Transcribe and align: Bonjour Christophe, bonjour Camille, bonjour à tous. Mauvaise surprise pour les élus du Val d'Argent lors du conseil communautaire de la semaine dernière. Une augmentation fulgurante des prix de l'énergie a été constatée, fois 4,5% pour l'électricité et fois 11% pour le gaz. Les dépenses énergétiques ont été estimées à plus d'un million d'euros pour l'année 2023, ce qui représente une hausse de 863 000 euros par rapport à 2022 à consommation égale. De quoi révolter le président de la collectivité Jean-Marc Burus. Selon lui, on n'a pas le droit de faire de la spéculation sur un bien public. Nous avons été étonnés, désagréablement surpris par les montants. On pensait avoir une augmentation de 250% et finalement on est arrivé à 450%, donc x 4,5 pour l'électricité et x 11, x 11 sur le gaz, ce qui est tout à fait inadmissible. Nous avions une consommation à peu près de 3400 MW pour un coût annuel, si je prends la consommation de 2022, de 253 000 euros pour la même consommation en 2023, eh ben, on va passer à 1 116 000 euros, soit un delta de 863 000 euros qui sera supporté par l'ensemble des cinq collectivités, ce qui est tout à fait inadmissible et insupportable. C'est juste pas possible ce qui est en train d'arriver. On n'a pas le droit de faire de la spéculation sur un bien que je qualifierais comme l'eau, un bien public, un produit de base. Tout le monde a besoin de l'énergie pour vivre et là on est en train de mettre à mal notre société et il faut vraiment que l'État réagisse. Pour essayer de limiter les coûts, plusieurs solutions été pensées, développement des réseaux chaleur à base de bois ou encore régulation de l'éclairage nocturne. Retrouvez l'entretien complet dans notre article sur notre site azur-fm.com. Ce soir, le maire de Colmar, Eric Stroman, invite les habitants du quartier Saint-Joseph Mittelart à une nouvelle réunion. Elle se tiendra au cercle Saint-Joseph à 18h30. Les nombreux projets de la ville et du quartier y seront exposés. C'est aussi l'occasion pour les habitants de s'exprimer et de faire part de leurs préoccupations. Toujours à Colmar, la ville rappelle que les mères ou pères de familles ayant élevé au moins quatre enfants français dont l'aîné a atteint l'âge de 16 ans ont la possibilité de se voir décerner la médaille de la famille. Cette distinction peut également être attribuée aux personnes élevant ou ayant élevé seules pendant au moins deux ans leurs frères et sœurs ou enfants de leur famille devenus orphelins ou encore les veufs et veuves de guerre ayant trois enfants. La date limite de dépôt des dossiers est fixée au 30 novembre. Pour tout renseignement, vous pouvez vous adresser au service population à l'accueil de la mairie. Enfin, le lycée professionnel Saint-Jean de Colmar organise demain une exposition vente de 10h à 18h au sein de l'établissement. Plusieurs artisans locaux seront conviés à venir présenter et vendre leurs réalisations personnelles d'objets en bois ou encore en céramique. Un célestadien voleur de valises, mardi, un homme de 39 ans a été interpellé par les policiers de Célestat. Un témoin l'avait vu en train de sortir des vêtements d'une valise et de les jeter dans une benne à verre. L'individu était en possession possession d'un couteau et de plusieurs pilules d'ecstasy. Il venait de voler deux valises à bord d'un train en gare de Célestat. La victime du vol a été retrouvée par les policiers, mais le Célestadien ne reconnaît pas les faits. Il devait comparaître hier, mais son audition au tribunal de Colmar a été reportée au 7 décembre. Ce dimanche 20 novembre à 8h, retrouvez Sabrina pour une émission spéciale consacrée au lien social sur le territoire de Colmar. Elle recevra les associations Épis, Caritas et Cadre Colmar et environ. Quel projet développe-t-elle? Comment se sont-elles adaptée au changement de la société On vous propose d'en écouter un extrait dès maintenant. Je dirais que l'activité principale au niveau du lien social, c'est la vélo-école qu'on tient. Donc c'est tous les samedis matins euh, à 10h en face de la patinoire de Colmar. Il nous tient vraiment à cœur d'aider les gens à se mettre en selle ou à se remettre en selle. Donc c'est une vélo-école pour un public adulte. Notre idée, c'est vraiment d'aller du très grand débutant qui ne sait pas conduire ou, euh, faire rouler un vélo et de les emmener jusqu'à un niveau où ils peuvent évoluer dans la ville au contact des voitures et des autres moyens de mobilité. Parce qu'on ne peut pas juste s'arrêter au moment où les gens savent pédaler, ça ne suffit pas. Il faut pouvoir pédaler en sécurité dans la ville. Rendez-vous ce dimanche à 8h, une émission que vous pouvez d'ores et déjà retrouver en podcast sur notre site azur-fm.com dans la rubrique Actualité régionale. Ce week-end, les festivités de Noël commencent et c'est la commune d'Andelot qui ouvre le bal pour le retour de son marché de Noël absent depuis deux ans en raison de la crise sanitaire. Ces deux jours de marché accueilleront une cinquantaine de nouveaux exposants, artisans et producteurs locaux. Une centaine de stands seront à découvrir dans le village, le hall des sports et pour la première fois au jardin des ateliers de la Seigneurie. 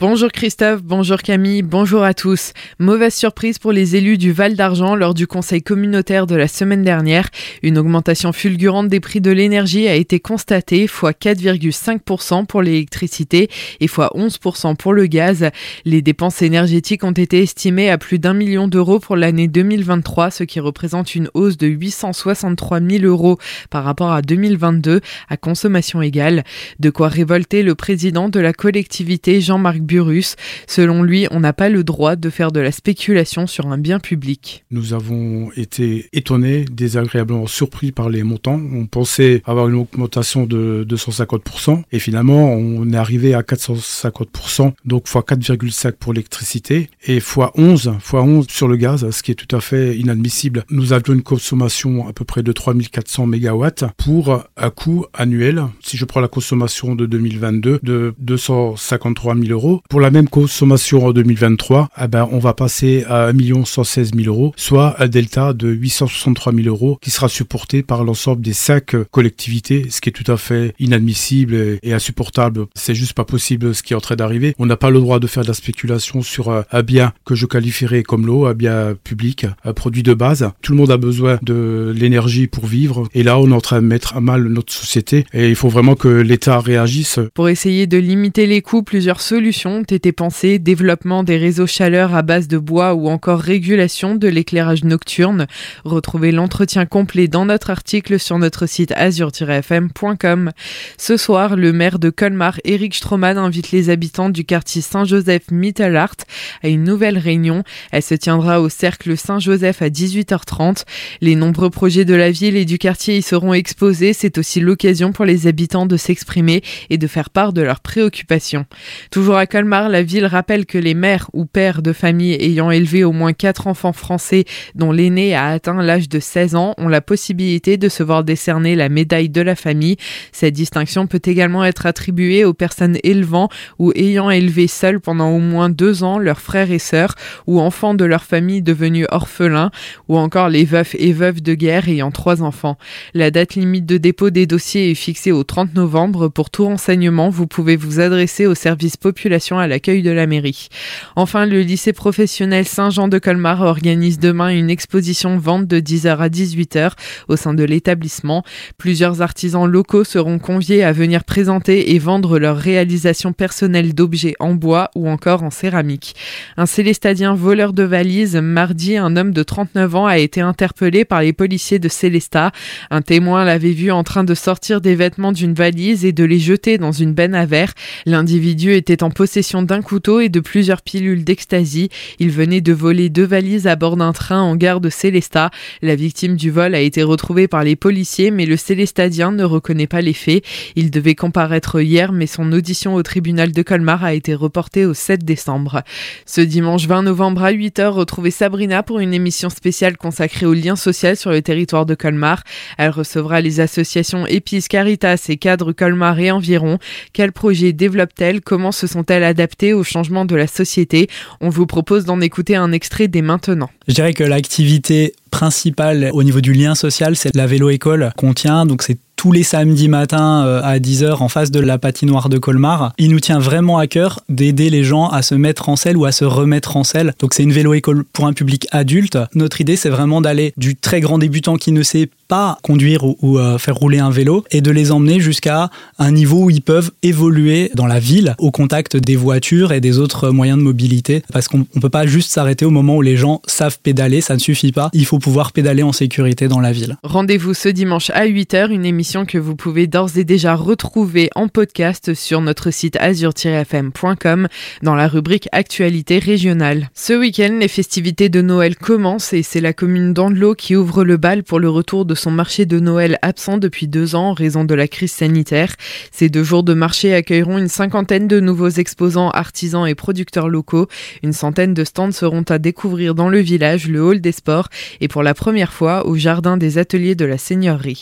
Bonjour 0.00 0.32
Christophe, 0.32 0.82
bonjour 0.82 1.18
Camille, 1.18 1.60
bonjour 1.60 2.02
à 2.04 2.14
tous. 2.14 2.54
Mauvaise 2.78 3.12
surprise 3.12 3.58
pour 3.58 3.70
les 3.70 3.96
élus 3.96 4.16
du 4.16 4.32
Val 4.32 4.56
d'Argent 4.56 4.94
lors 4.94 5.12
du 5.12 5.26
conseil 5.26 5.62
communautaire 5.62 6.26
de 6.26 6.34
la 6.34 6.48
semaine 6.48 6.82
dernière. 6.82 7.28
Une 7.62 7.76
augmentation 7.76 8.32
fulgurante 8.32 8.88
des 8.88 8.98
prix 8.98 9.20
de 9.20 9.30
l'énergie 9.30 9.88
a 9.88 9.94
été 9.94 10.18
constatée, 10.18 10.86
fois 10.86 11.10
4,5% 11.12 12.46
pour 12.46 12.62
l'électricité 12.62 13.50
et 13.80 13.88
fois 13.88 14.10
11% 14.14 14.74
pour 14.74 14.94
le 14.94 15.04
gaz. 15.04 15.50
Les 15.84 16.00
dépenses 16.00 16.40
énergétiques 16.40 17.04
ont 17.04 17.12
été 17.12 17.42
estimées 17.42 17.90
à 17.90 17.98
plus 17.98 18.18
d'un 18.18 18.32
million 18.32 18.68
d'euros 18.68 19.00
pour 19.00 19.16
l'année 19.16 19.48
2023, 19.48 20.30
ce 20.30 20.44
qui 20.44 20.60
représente 20.60 21.14
une 21.14 21.28
hausse 21.34 21.58
de 21.58 21.66
863 21.66 22.80
000 22.80 23.04
euros 23.04 23.36
par 23.68 23.84
rapport 23.84 24.12
à 24.12 24.22
2022 24.22 25.02
à 25.28 25.36
consommation 25.36 26.00
égale. 26.00 26.44
De 26.78 26.88
quoi 26.88 27.08
révolter 27.08 27.62
le 27.62 27.74
président 27.74 28.30
de 28.30 28.40
la 28.40 28.54
collectivité 28.54 29.42
Jean-Marc 29.42 29.89
Burus. 29.90 30.36
Selon 30.68 31.02
lui, 31.02 31.26
on 31.32 31.40
n'a 31.40 31.52
pas 31.52 31.68
le 31.68 31.82
droit 31.82 32.14
de 32.14 32.30
faire 32.30 32.52
de 32.52 32.60
la 32.60 32.70
spéculation 32.70 33.48
sur 33.48 33.66
un 33.66 33.76
bien 33.76 33.98
public. 33.98 34.64
Nous 34.70 34.94
avons 34.94 35.50
été 35.56 36.08
étonnés, 36.12 36.64
désagréablement 36.70 37.48
surpris 37.48 37.90
par 37.90 38.08
les 38.08 38.22
montants. 38.22 38.60
On 38.72 38.86
pensait 38.86 39.42
avoir 39.44 39.68
une 39.68 39.74
augmentation 39.74 40.46
de 40.46 40.86
250% 40.88 41.82
et 41.90 41.98
finalement 41.98 42.52
on 42.52 42.92
est 42.92 42.96
arrivé 42.96 43.34
à 43.34 43.42
450%, 43.42 44.74
donc 44.84 45.08
x 45.08 45.14
4,5 45.16 45.92
pour 45.92 46.12
l'électricité 46.12 46.88
et 47.04 47.16
x 47.16 47.38
11, 47.56 47.94
x 47.98 48.12
11 48.12 48.46
sur 48.48 48.68
le 48.68 48.76
gaz, 48.76 49.10
ce 49.10 49.22
qui 49.24 49.32
est 49.32 49.34
tout 49.34 49.56
à 49.56 49.60
fait 49.60 49.96
inadmissible. 49.98 50.64
Nous 50.70 50.92
avions 50.92 51.14
une 51.14 51.24
consommation 51.24 52.06
à 52.06 52.12
peu 52.12 52.24
près 52.24 52.44
de 52.44 52.52
3400 52.52 53.26
MW 53.26 53.66
pour 53.96 54.44
un 54.56 54.70
coût 54.70 55.06
annuel, 55.14 55.64
si 55.82 55.96
je 55.96 56.04
prends 56.04 56.20
la 56.20 56.28
consommation 56.28 56.94
de 56.94 57.06
2022, 57.06 57.80
de 57.82 58.14
253 58.20 59.34
000 59.34 59.48
euros 59.50 59.79
pour 59.88 60.00
la 60.00 60.10
même 60.10 60.28
consommation 60.28 61.06
en 61.06 61.12
2023, 61.12 61.88
eh 62.02 62.08
ben, 62.08 62.28
on 62.30 62.38
va 62.38 62.54
passer 62.54 63.04
à 63.08 63.26
1 63.28 63.64
116 63.64 64.12
000 64.14 64.28
euros, 64.28 64.52
soit 64.56 64.96
un 65.02 65.08
delta 65.08 65.52
de 65.52 65.68
863 65.68 66.52
000 66.52 66.68
euros 66.68 66.98
qui 67.00 67.10
sera 67.10 67.28
supporté 67.28 67.82
par 67.82 68.04
l'ensemble 68.04 68.42
des 68.42 68.52
cinq 68.52 68.96
collectivités, 69.10 69.86
ce 69.90 70.00
qui 70.00 70.08
est 70.08 70.12
tout 70.12 70.30
à 70.30 70.36
fait 70.36 70.74
inadmissible 70.78 71.78
et 71.82 71.92
insupportable. 71.92 72.66
C'est 72.74 72.94
juste 72.94 73.14
pas 73.14 73.24
possible 73.24 73.74
ce 73.74 73.82
qui 73.82 73.92
est 73.92 73.96
en 73.96 74.00
train 74.00 74.16
d'arriver. 74.16 74.54
On 74.58 74.66
n'a 74.66 74.76
pas 74.76 74.90
le 74.90 75.00
droit 75.00 75.18
de 75.18 75.26
faire 75.26 75.42
de 75.42 75.48
la 75.48 75.54
spéculation 75.54 76.22
sur 76.22 76.50
un 76.50 76.82
bien 76.82 77.12
que 77.24 77.34
je 77.34 77.46
qualifierais 77.46 78.02
comme 78.02 78.26
l'eau, 78.26 78.46
un 78.46 78.54
bien 78.54 78.94
public, 79.02 79.46
un 79.64 79.72
produit 79.72 80.02
de 80.02 80.14
base. 80.14 80.50
Tout 80.62 80.72
le 80.72 80.78
monde 80.78 80.90
a 80.90 80.96
besoin 80.96 81.38
de 81.42 81.92
l'énergie 81.96 82.46
pour 82.46 82.66
vivre 82.66 83.08
et 83.14 83.22
là 83.22 83.38
on 83.38 83.50
est 83.50 83.54
en 83.54 83.60
train 83.60 83.80
de 83.80 83.86
mettre 83.86 84.16
à 84.16 84.20
mal 84.20 84.44
notre 84.44 84.72
société 84.72 85.24
et 85.32 85.48
il 85.48 85.54
faut 85.54 85.68
vraiment 85.68 85.94
que 85.94 86.08
l'État 86.08 86.60
réagisse. 86.60 87.20
Pour 87.34 87.48
essayer 87.48 87.86
de 87.86 87.98
limiter 87.98 88.46
les 88.46 88.62
coûts, 88.62 88.82
plusieurs 88.82 89.20
solutions 89.20 89.69
été 89.78 90.12
pensées, 90.12 90.58
développement 90.58 91.22
des 91.22 91.36
réseaux 91.36 91.66
chaleur 91.66 92.14
à 92.14 92.22
base 92.22 92.48
de 92.48 92.58
bois 92.58 92.94
ou 92.94 93.08
encore 93.08 93.40
régulation 93.40 94.14
de 94.14 94.28
l'éclairage 94.28 94.84
nocturne. 94.84 95.46
Retrouvez 95.84 96.32
l'entretien 96.32 96.86
complet 96.86 97.28
dans 97.28 97.44
notre 97.44 97.70
article 97.70 98.18
sur 98.18 98.38
notre 98.38 98.66
site 98.66 98.92
azur-fm.com. 98.92 100.50
Ce 100.98 101.16
soir, 101.16 101.56
le 101.56 101.72
maire 101.72 101.98
de 101.98 102.10
Colmar, 102.10 102.58
Eric 102.64 102.94
Stroman, 102.94 103.38
invite 103.38 103.70
les 103.70 103.90
habitants 103.90 104.30
du 104.30 104.44
quartier 104.44 104.82
Saint-Joseph 104.82 105.50
Mittelart 105.50 106.16
à 106.62 106.68
une 106.68 106.84
nouvelle 106.84 107.18
réunion. 107.18 107.62
Elle 107.92 108.02
se 108.02 108.14
tiendra 108.14 108.60
au 108.60 108.68
cercle 108.68 109.16
Saint-Joseph 109.16 109.82
à 109.82 109.88
18h30. 109.88 110.84
Les 111.20 111.34
nombreux 111.34 111.70
projets 111.70 112.04
de 112.04 112.14
la 112.14 112.30
ville 112.30 112.56
et 112.56 112.64
du 112.64 112.78
quartier 112.78 113.18
y 113.18 113.22
seront 113.22 113.54
exposés. 113.54 114.12
C'est 114.12 114.38
aussi 114.38 114.60
l'occasion 114.60 115.12
pour 115.12 115.24
les 115.24 115.46
habitants 115.46 115.86
de 115.86 115.96
s'exprimer 115.96 116.62
et 116.88 116.98
de 116.98 117.06
faire 117.06 117.30
part 117.30 117.52
de 117.52 117.62
leurs 117.62 117.80
préoccupations. 117.80 118.66
Toujours 119.10 119.36
à 119.36 119.46
Colmar, 119.46 119.59
la 119.68 120.02
ville 120.02 120.26
rappelle 120.26 120.66
que 120.66 120.78
les 120.78 120.94
mères 120.94 121.28
ou 121.32 121.44
pères 121.44 121.82
de 121.82 121.92
familles 121.92 122.36
ayant 122.40 122.70
élevé 122.70 123.04
au 123.04 123.12
moins 123.12 123.32
quatre 123.32 123.66
enfants 123.66 123.92
français 123.92 124.44
dont 124.74 124.92
l'aîné 124.92 125.34
a 125.34 125.48
atteint 125.48 125.82
l'âge 125.82 126.08
de 126.08 126.20
16 126.20 126.54
ans 126.54 126.74
ont 126.78 126.88
la 126.88 127.00
possibilité 127.00 127.76
de 127.76 127.88
se 127.88 128.02
voir 128.02 128.24
décerner 128.24 128.76
la 128.76 128.88
médaille 128.88 129.28
de 129.28 129.40
la 129.40 129.56
famille. 129.56 129.96
Cette 130.32 130.54
distinction 130.54 131.06
peut 131.06 131.22
également 131.24 131.64
être 131.64 131.86
attribuée 131.86 132.44
aux 132.44 132.54
personnes 132.54 132.98
élevant 133.02 133.48
ou 133.78 133.92
ayant 133.94 134.30
élevé 134.30 134.66
seules 134.66 135.00
pendant 135.00 135.30
au 135.30 135.38
moins 135.38 135.68
deux 135.68 136.04
ans 136.04 136.18
leurs 136.18 136.40
frères 136.40 136.70
et 136.70 136.78
sœurs 136.78 137.14
ou 137.46 137.60
enfants 137.60 137.94
de 137.94 138.04
leur 138.04 138.24
famille 138.24 138.62
devenus 138.62 139.06
orphelins 139.10 139.70
ou 140.08 140.18
encore 140.18 140.48
les 140.48 140.64
veufs 140.64 140.94
et 140.98 141.12
veuves 141.12 141.42
de 141.42 141.54
guerre 141.54 141.88
ayant 141.88 142.10
trois 142.10 142.42
enfants. 142.42 142.76
La 143.14 143.30
date 143.30 143.54
limite 143.54 143.86
de 143.86 143.98
dépôt 143.98 144.30
des 144.30 144.46
dossiers 144.46 144.90
est 144.90 144.94
fixée 144.94 145.32
au 145.32 145.44
30 145.44 145.74
novembre. 145.74 146.28
Pour 146.28 146.50
tout 146.50 146.64
renseignement, 146.64 147.30
vous 147.30 147.46
pouvez 147.46 147.76
vous 147.76 148.00
adresser 148.00 148.46
au 148.46 148.54
service 148.54 148.96
population 148.96 149.49
à 149.58 149.66
l'accueil 149.66 150.02
de 150.02 150.10
la 150.10 150.26
mairie. 150.26 150.68
Enfin, 151.16 151.46
le 151.46 151.62
lycée 151.62 151.92
professionnel 151.92 152.66
Saint-Jean 152.66 153.08
de 153.08 153.18
Colmar 153.18 153.62
organise 153.62 154.18
demain 154.18 154.50
une 154.50 154.70
exposition 154.70 155.38
vente 155.38 155.66
de 155.66 155.80
10h 155.80 156.18
à 156.18 156.28
18h 156.28 156.92
au 157.28 157.36
sein 157.36 157.54
de 157.54 157.64
l'établissement. 157.64 158.44
Plusieurs 158.78 159.22
artisans 159.22 159.66
locaux 159.66 160.04
seront 160.04 160.38
conviés 160.38 160.84
à 160.84 160.92
venir 160.92 161.24
présenter 161.24 161.94
et 161.94 161.98
vendre 161.98 162.38
leurs 162.38 162.58
réalisations 162.58 163.32
personnelles 163.32 163.94
d'objets 163.94 164.34
en 164.40 164.54
bois 164.54 164.90
ou 164.94 165.08
encore 165.08 165.42
en 165.42 165.50
céramique. 165.50 166.14
Un 166.56 166.66
célestadien 166.66 167.34
voleur 167.34 167.72
de 167.72 167.82
valises, 167.82 168.36
mardi, 168.36 168.96
un 168.96 169.16
homme 169.16 169.32
de 169.32 169.42
39 169.42 169.94
ans 169.94 170.06
a 170.06 170.18
été 170.18 170.40
interpellé 170.40 171.04
par 171.04 171.22
les 171.22 171.32
policiers 171.32 171.78
de 171.78 171.88
Célestat. 171.88 172.52
Un 172.90 173.02
témoin 173.02 173.44
l'avait 173.44 173.72
vu 173.72 173.90
en 173.90 174.04
train 174.04 174.24
de 174.24 174.34
sortir 174.34 174.80
des 174.80 174.94
vêtements 174.94 175.32
d'une 175.32 175.54
valise 175.54 176.04
et 176.04 176.12
de 176.12 176.24
les 176.24 176.38
jeter 176.38 176.78
dans 176.78 176.92
une 176.92 177.14
benne 177.14 177.34
à 177.34 177.46
verre. 177.46 177.72
L'individu 178.06 178.72
était 178.74 179.02
en 179.02 179.10
possession 179.10 179.29
possession 179.30 179.62
d'un 179.62 179.80
couteau 179.80 180.18
et 180.18 180.28
de 180.28 180.40
plusieurs 180.40 180.82
pilules 180.82 181.22
d'ecstasy. 181.22 181.88
Il 182.18 182.32
venait 182.32 182.60
de 182.60 182.72
voler 182.72 183.10
deux 183.10 183.24
valises 183.24 183.68
à 183.68 183.76
bord 183.76 183.96
d'un 183.96 184.12
train 184.12 184.40
en 184.40 184.56
gare 184.56 184.80
de 184.80 184.90
Célestat. 184.90 185.52
La 185.82 185.94
victime 185.94 186.34
du 186.34 186.50
vol 186.50 186.74
a 186.74 186.80
été 186.80 187.04
retrouvée 187.04 187.46
par 187.46 187.62
les 187.62 187.76
policiers, 187.76 188.32
mais 188.32 188.44
le 188.44 188.56
Célestadien 188.56 189.30
ne 189.30 189.44
reconnaît 189.44 189.86
pas 189.86 190.00
les 190.00 190.14
faits. 190.14 190.42
Il 190.74 190.90
devait 190.90 191.14
comparaître 191.14 191.80
hier, 191.80 192.10
mais 192.10 192.26
son 192.26 192.50
audition 192.50 192.96
au 192.96 193.04
tribunal 193.04 193.52
de 193.52 193.62
Colmar 193.62 194.02
a 194.02 194.14
été 194.14 194.34
reportée 194.34 194.84
au 194.84 194.94
7 194.94 195.24
décembre. 195.24 195.84
Ce 196.26 196.40
dimanche 196.40 196.88
20 196.88 197.04
novembre 197.04 197.44
à 197.44 197.52
8h, 197.52 197.86
retrouvez 197.90 198.32
Sabrina 198.32 198.82
pour 198.82 198.98
une 198.98 199.14
émission 199.14 199.48
spéciale 199.48 199.96
consacrée 199.96 200.46
au 200.46 200.54
lien 200.54 200.74
social 200.74 201.16
sur 201.16 201.30
le 201.30 201.40
territoire 201.40 201.86
de 201.86 201.94
Colmar. 201.94 202.42
Elle 202.78 202.90
recevra 202.90 203.40
les 203.40 203.60
associations 203.60 204.26
Épis, 204.26 204.64
Caritas 204.68 205.26
et 205.28 205.36
Cadre 205.36 205.70
Colmar 205.70 206.18
et 206.18 206.32
environ. 206.32 206.80
Quel 207.12 207.30
projet 207.30 207.72
développe-t-elle? 207.72 208.40
Comment 208.40 208.72
se 208.72 208.88
sont-elles 208.88 209.19
adaptée 209.24 209.72
au 209.72 209.84
changement 209.84 210.24
de 210.24 210.36
la 210.36 210.46
société 210.46 211.08
On 211.40 211.48
vous 211.48 211.66
propose 211.66 212.04
d'en 212.04 212.20
écouter 212.20 212.56
un 212.56 212.72
extrait 212.72 213.08
dès 213.08 213.22
maintenant. 213.22 213.70
Je 213.88 213.94
dirais 213.94 214.12
que 214.12 214.24
l'activité 214.24 215.14
principale 215.30 216.10
au 216.12 216.22
niveau 216.22 216.40
du 216.40 216.52
lien 216.52 216.74
social, 216.74 217.16
c'est 217.16 217.34
la 217.34 217.46
vélo-école 217.46 218.12
qu'on 218.16 218.34
tient. 218.34 218.66
Donc 218.66 218.82
c'est 218.82 218.98
tous 219.20 219.32
les 219.32 219.42
samedis 219.42 219.88
matins 219.88 220.46
euh, 220.46 220.62
à 220.62 220.78
10h 220.78 221.16
en 221.22 221.28
face 221.28 221.50
de 221.50 221.60
la 221.60 221.76
patinoire 221.76 222.30
de 222.30 222.38
Colmar. 222.38 222.94
Il 222.96 223.10
nous 223.10 223.20
tient 223.20 223.38
vraiment 223.38 223.76
à 223.76 223.86
cœur 223.86 224.20
d'aider 224.30 224.70
les 224.70 224.82
gens 224.82 225.08
à 225.08 225.20
se 225.20 225.34
mettre 225.34 225.68
en 225.68 225.76
selle 225.76 225.98
ou 225.98 226.06
à 226.06 226.12
se 226.12 226.24
remettre 226.24 226.78
en 226.78 226.84
selle. 226.84 227.12
Donc 227.18 227.34
c'est 227.34 227.42
une 227.42 227.52
vélo-école 227.52 228.04
pour 228.04 228.26
un 228.26 228.32
public 228.32 228.66
adulte. 228.70 229.18
Notre 229.34 229.60
idée, 229.60 229.76
c'est 229.76 229.90
vraiment 229.90 230.22
d'aller 230.22 230.54
du 230.56 230.74
très 230.74 231.00
grand 231.00 231.18
débutant 231.18 231.56
qui 231.56 231.72
ne 231.72 231.82
sait 231.82 232.08
pas 232.30 232.58
conduire 232.62 233.02
ou, 233.04 233.38
euh, 233.38 233.58
faire 233.58 233.74
rouler 233.74 233.98
un 233.98 234.10
vélo 234.10 234.44
et 234.52 234.60
de 234.60 234.70
les 234.70 234.92
emmener 234.92 235.18
jusqu'à 235.18 235.68
un 235.98 236.12
niveau 236.12 236.44
où 236.44 236.50
ils 236.50 236.62
peuvent 236.62 236.92
évoluer 237.02 237.72
dans 237.74 237.88
la 237.88 237.98
ville 237.98 238.36
au 238.38 238.52
contact 238.52 238.96
des 238.96 239.16
voitures 239.16 239.72
et 239.72 239.80
des 239.80 239.98
autres 239.98 240.30
moyens 240.30 240.56
de 240.56 240.62
mobilité. 240.62 241.24
Parce 241.32 241.48
qu'on 241.48 241.58
ne 241.58 241.80
peut 241.80 241.90
pas 241.90 242.06
juste 242.06 242.30
s'arrêter 242.30 242.64
au 242.64 242.70
moment 242.70 242.96
où 242.96 243.02
les 243.02 243.16
gens 243.16 243.42
savent 243.48 243.80
pédaler, 243.82 244.20
ça 244.20 244.34
ne 244.34 244.38
suffit 244.38 244.70
pas. 244.70 244.90
Il 244.92 245.06
faut 245.06 245.18
pouvoir 245.18 245.50
pédaler 245.50 245.82
en 245.82 245.90
sécurité 245.90 246.46
dans 246.46 246.60
la 246.60 246.70
ville. 246.70 246.96
Rendez-vous 247.02 247.52
ce 247.52 247.68
dimanche 247.68 248.10
à 248.10 248.26
8h, 248.26 248.70
une 248.70 248.86
émission 248.86 249.26
que 249.26 249.38
vous 249.38 249.56
pouvez 249.56 249.88
d'ores 249.88 250.16
et 250.16 250.24
déjà 250.24 250.54
retrouver 250.54 251.30
en 251.34 251.48
podcast 251.48 252.14
sur 252.14 252.40
notre 252.40 252.70
site 252.70 252.96
azur-fm.com 253.00 254.46
dans 254.82 254.94
la 254.94 255.08
rubrique 255.08 255.48
Actualité 255.50 256.20
régionale. 256.20 256.90
Ce 256.94 257.12
week-end, 257.12 257.56
les 257.58 257.66
festivités 257.66 258.28
de 258.28 258.40
Noël 258.40 258.76
commencent 258.76 259.32
et 259.32 259.42
c'est 259.42 259.60
la 259.60 259.72
commune 259.72 260.14
d'Andelot 260.14 260.54
qui 260.54 260.76
ouvre 260.76 261.02
le 261.02 261.16
bal 261.16 261.42
pour 261.42 261.58
le 261.58 261.68
retour 261.68 262.04
de 262.04 262.14
son 262.20 262.30
marché 262.30 262.66
de 262.66 262.78
Noël 262.78 263.18
absent 263.22 263.58
depuis 263.58 263.88
deux 263.88 264.14
ans 264.14 264.30
en 264.30 264.32
raison 264.32 264.64
de 264.64 264.74
la 264.74 264.86
crise 264.86 265.12
sanitaire. 265.12 265.74
Ces 266.12 266.28
deux 266.28 266.44
jours 266.44 266.62
de 266.62 266.74
marché 266.74 267.14
accueilleront 267.14 267.58
une 267.58 267.68
cinquantaine 267.68 268.28
de 268.28 268.38
nouveaux 268.38 268.68
exposants, 268.68 269.30
artisans 269.30 269.86
et 269.86 269.94
producteurs 269.94 270.48
locaux. 270.48 270.86
Une 271.22 271.32
centaine 271.32 271.74
de 271.74 271.84
stands 271.84 272.12
seront 272.12 272.44
à 272.48 272.58
découvrir 272.58 273.14
dans 273.14 273.28
le 273.28 273.40
village, 273.40 273.88
le 273.88 274.02
hall 274.02 274.20
des 274.20 274.32
sports 274.32 274.68
et 275.00 275.08
pour 275.08 275.22
la 275.22 275.34
première 275.34 275.72
fois 275.72 276.06
au 276.06 276.16
jardin 276.16 276.56
des 276.56 276.78
ateliers 276.78 277.14
de 277.14 277.24
la 277.24 277.38
Seigneurie. 277.38 277.98